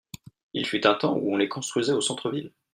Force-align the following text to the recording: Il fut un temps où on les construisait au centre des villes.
Il 0.55 0.65
fut 0.65 0.87
un 0.87 0.95
temps 0.95 1.15
où 1.15 1.31
on 1.31 1.37
les 1.37 1.47
construisait 1.47 1.93
au 1.93 2.01
centre 2.01 2.31
des 2.31 2.37
villes. 2.41 2.53